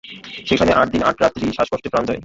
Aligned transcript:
সেখানে 0.45 0.71
আট 0.71 0.87
দিন 0.91 1.01
আট 1.03 1.17
রাত্রি 1.21 1.45
শ্বাসকষ্টে 1.51 1.89
প্রাণ 1.89 2.03
যায় 2.03 2.09
যায়। 2.09 2.19